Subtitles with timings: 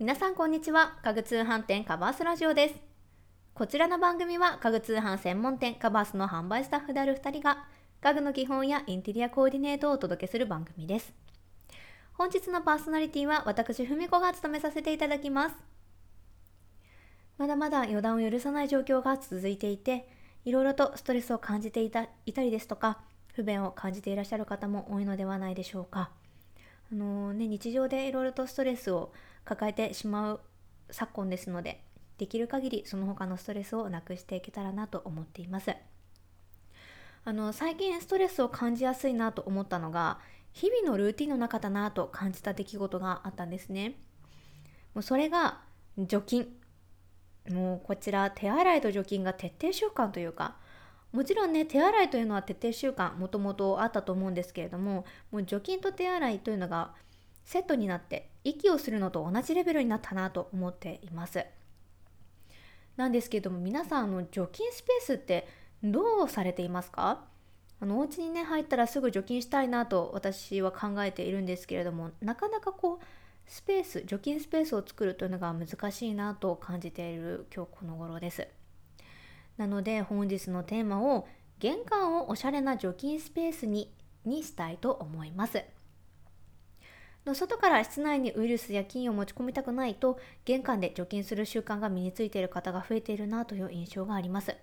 [0.00, 0.98] 皆さんこんにちは。
[1.04, 2.74] 家具通販店カバースラジオです。
[3.52, 7.66] こちらの番組は家具通販専門店カバースの販売スタッフである2人が
[8.00, 11.12] 家具の基本やインテリアコーディネートをお届けする番組です。
[12.14, 15.56] 本日のパーソナリティは私ふみこが務めさせていただきます。
[17.36, 20.08] まだまだ予断を許さない状況が続いていて
[20.46, 23.02] いろいろとストレスを感じていたいたりですとか
[23.34, 26.10] 不便を感じていらっしゃる方も多いのではないでしょうか。
[26.92, 29.12] あのー、ね、日常でいろいろとストレスを
[29.44, 30.40] 抱えてしまう
[30.90, 31.84] 昨今ですので
[32.18, 35.74] できる限りその他のストレスをなくしていけたらなと思っています。
[37.24, 40.18] あの最近ストレスを感じやすいなと思ったのが
[40.52, 44.00] 日々のルーティンの中だなと感じた出来事があったんですね。
[44.94, 45.60] もうそれが
[45.96, 46.48] 除菌。
[47.48, 50.56] もうこちら手洗いと除菌が徹底習慣というか
[51.12, 56.92] もちろんね手洗いというのは徹底習慣もともとあったと思うんですけれどももう除菌と手洗いというのが
[57.44, 61.44] セットになって息をするのと同じレベルになったなと思っています。
[62.96, 65.48] なんですけれども皆さんの除菌スペースって
[65.82, 67.24] どうされていますか？
[67.80, 73.04] あのお家にね入ったらすぐ除菌したいなと私は考えているんですけれどもなかなかこう
[73.46, 78.46] スペース除菌スペースを作るというのが難しいなと感じている今日この頃です。
[79.60, 83.92] なので本日のテーマを玄関をおしゃれな除菌スペースに
[84.24, 85.62] にしたいと思います。
[87.26, 94.56] の外から室内にウイルスや菌を持ち込みたくないと玄関で除菌する習慣が身についている方が増えているなという印象があります。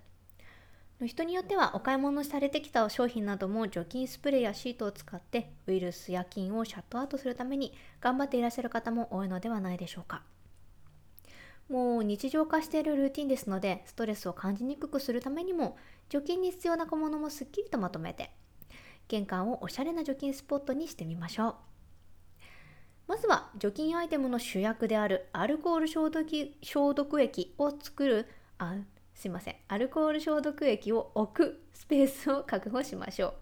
[1.06, 10.22] 人によってはお買い物されてきた商品なども除菌スプレーやシートを使ってウイルスや菌をシャットアウトするために頑張っていらっしゃる方も多いのではないでしょうか。
[11.68, 15.76] もう日常化しているルーティンですのでストレスを感じにくくするためにも
[16.08, 18.30] 除菌に必要な小物もすっきりとまとめて
[19.08, 21.54] 玄関をおしゃれな除菌スポットにしてみましょう。
[23.06, 26.26] まずは除菌アイテムの主役であるアルコール消毒
[26.62, 28.26] 消毒液を作る
[28.58, 28.76] あ
[29.14, 33.34] すいませんアルコール消毒液を置くスペースを確保しましょう。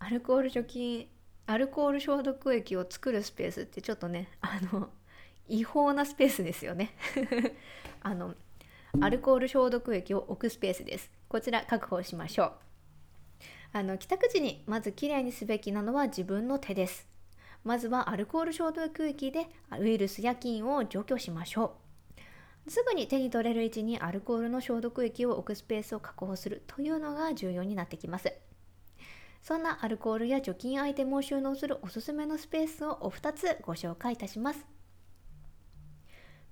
[0.00, 1.08] アルコール除菌
[1.46, 4.90] アルコール消毒液を作るスペースってちょっとねあの
[5.48, 6.94] 違法なスペースですよね。
[8.02, 8.34] あの
[9.00, 11.10] アルコール消毒液を置くスペースです。
[11.28, 12.52] こちら確保しましょう。
[13.72, 17.06] あの帰宅時にまずきれいにすべきなのは自分の手です。
[17.64, 19.48] まずはアルコール消毒液で
[19.78, 21.76] ウイルスや菌を除去しましょ
[22.66, 22.70] う。
[22.70, 28.32] すぐに手に取れる位置にアルコールの消毒液を置くスペースを確保するというのが重要になってきます。
[29.42, 34.75] そんなアルコールや除菌アイテムを収納するおすすめのスペースをお二つご紹介いたします。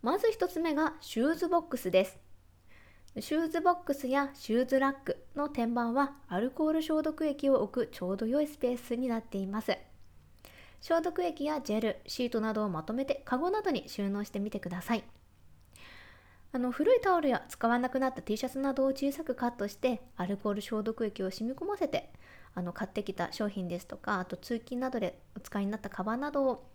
[0.05, 2.19] まず1つ目がシューズボックスです。
[3.21, 9.79] シューズボックスやシューズラックの天板はアルコール消毒液を置くちょうど良いスペースになっています。
[10.83, 15.05] 消毒液やジェル、シートなどをまとめてカゴなどに収納してみてください。
[16.53, 22.13] あの古いタオルや使わなくなった T シャツなどを小さくカットしてアルコール消毒液を染み込ませて
[22.55, 26.69] あの買ってきた商品ですとかあと通勤などでお使いになったカバンなどを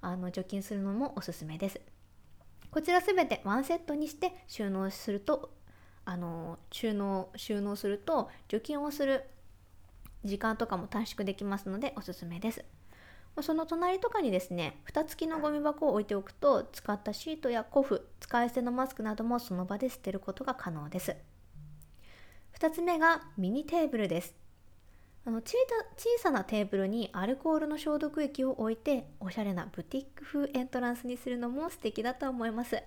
[0.00, 1.80] あの除菌するのもおすすめです。
[2.76, 5.48] こちらすべてワンセットにして収納すると
[6.04, 9.24] あの収納収納すると除菌をする
[10.24, 12.66] 時間とかも短縮できますのでおすすめです。
[13.40, 21.16] その隣とかにですね蓋付きのゴミ箱を置いておくと使ったシートやコフ使い捨てのマスクなどもその場で捨てることが可能です。
[22.58, 24.45] 2つ目がミニテーブルです。
[25.26, 25.56] あの小
[26.20, 32.80] さなテーブルにアルコールの消毒液を置いておしゃれなブティック風エントランスにするのも素敵だと思います。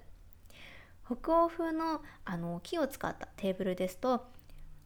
[1.06, 4.26] 北欧風のあの木を使ったテーブルですと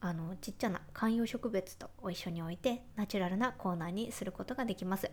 [0.00, 5.08] あのちっちゃな観葉植物と一緒に置いてナチュラルなコーナーにすることができます。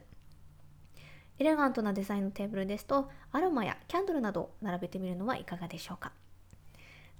[1.38, 6.12] エレガントなデザインのテーブルですとアロマやキャンドルなどを並べてみるのはいかがでしょうか。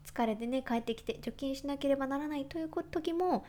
[0.04, 3.46] 疲れてね帰ってきて除菌しなければならないという時も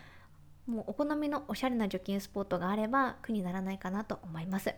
[0.67, 4.75] もうお好みのおしゃれな除菌スポットがあれば苦にならないかなと思います。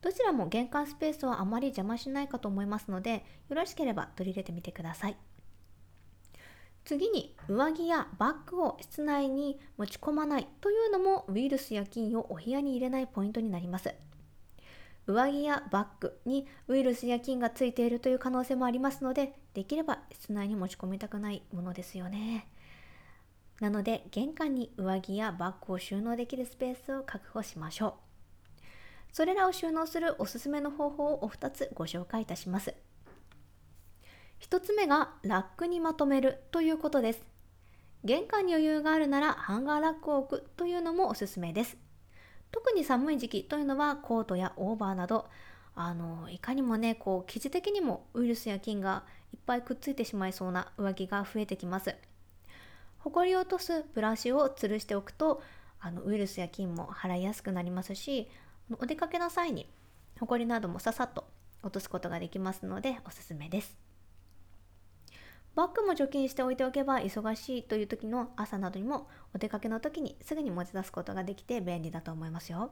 [0.00, 5.16] どちらも玄関スペースはあまり邪魔しないかと思いますのでよろしければ取り入れてみてください。
[6.84, 13.94] 次に上着やバッグを室内に持ち込まないというのもウイルスや菌をお部屋に入れないポイントになります。
[15.06, 22.48] 上着やバッグにウイルスや菌がついているという可能性もありますのでできれば室内に持ち込みたくないものですよね。
[23.62, 27.92] なので玄関に上着やバッグを収納できるスペースを確保しましょう。
[29.12, 32.74] それらを収納するおすすめの方法をお二つご紹介いたします。
[34.40, 37.22] 1つ目がラックにまとめるということです。
[38.02, 41.76] 玄関に余裕があるならハンガーラックを置くというのもおすすめです。
[42.50, 45.28] 特に寒い時期というのはコートやオーバーなど
[45.76, 51.94] あのいかにもねこう生地的にもウイルスや菌がいっぱいくっついてしまいそうな上着が増えてきます。
[53.02, 55.42] ほこりを落とすブラシを吊るしておくと
[55.80, 58.28] あのウイルスや菌も払いやすくなりますし
[58.78, 59.68] お出かけの際に
[60.20, 61.24] ほこりなどもささっと
[61.64, 63.76] 落とすことができますのでおすすめです
[65.56, 72.70] バッグも除菌しておいておけば忙しいという時の朝などにもお出かけの時にすぐに持ち出すことができて便利だと思いますよ。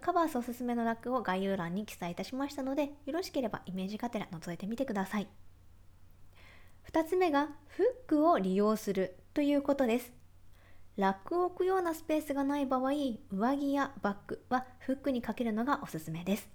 [0.00, 5.28] カバースおすすめのラックを概要欄に記載いたしましたのでよろしければイメージがてら覗いてみてください。
[6.90, 10.12] 2つ目がフックを利用するということです。
[10.96, 12.92] ラックを置くようなスペースがない場合、
[13.32, 16.54] 上着やバッグはフックにかけるのがおすすめです。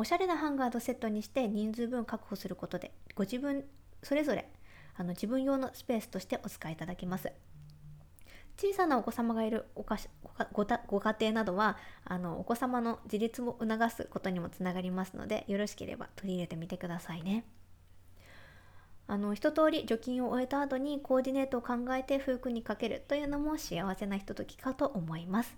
[0.00, 3.64] おしゃれなハンガーとセットにして人数分確保することでご自分
[4.04, 4.48] それぞれ
[4.94, 7.32] あの自分用のスペースとしてお使いいただけます
[8.56, 10.08] 小さなお子様がいるおかし
[10.52, 17.44] ごご家庭などはあのお子様の自立を促すことにもつながりますのでよろしければ取り入れてみてくださいね
[19.10, 25.56] あの一通り除菌を終えた後にコーディネートを考えてフークにかけるというのも幸せなひとときかと思います。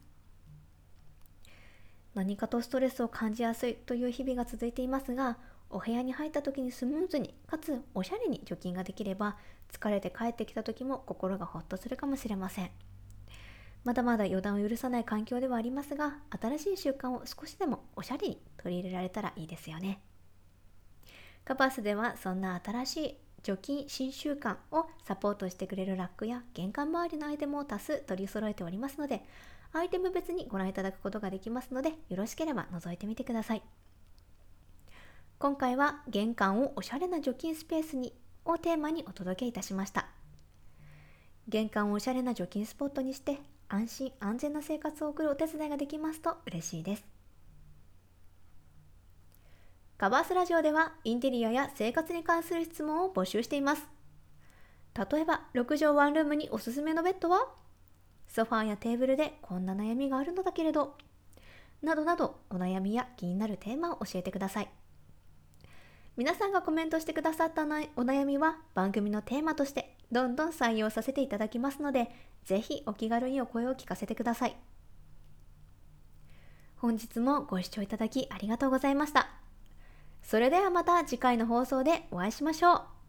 [2.14, 5.38] 何かとストレスを感じやすいという日々が続いていますが
[5.68, 9.36] お部屋に入った時にスムーズにかつおしゃれに除菌ができれば
[9.72, 12.70] 疲れて帰ってきた時も心がほっとするかもしれません。
[13.82, 20.00] まだまだ予断を許さない環境ではありますが新しい習慣を少しでもおしゃれに取り入れられたらいいですよね。
[21.44, 29.22] カバスではそんな新しい除菌新習慣をサポートしてくれるラックや玄関周りのアイテムを多数取り揃えておりますので
[29.72, 33.62] アイテム別にご覧いただくことができますのでよろしければ覗いてみてください。
[35.40, 38.12] 今回は玄関をおしゃれな除菌スペースに
[38.44, 40.06] をテーマにお届けいたしました
[41.48, 47.19] 玄関をおしゃれな除菌スポットにして安心安全な生活を送るお手伝いができますと嬉しいです
[50.00, 53.82] カバースラジオではインテリアや生活に関する質問を募集しています
[55.12, 57.48] 例えば6畳ワンルームにおすすめのベッドは？
[58.26, 60.94] ソファーやテーブルでこんな悩みがあるのだけれど
[61.82, 64.70] などなどお悩みや気になるテーマを教えてください
[66.16, 72.10] 皆さんがコメントしてくださったお悩みは番組のテーマとしてどんどん採用させていただきますので、
[72.44, 74.56] ぜひお気軽にお声を聞かせてください。
[76.78, 79.28] 本日もご視聴いただきありがとうございました。
[80.30, 82.99] それではまた次回の放送でお会いしましょう。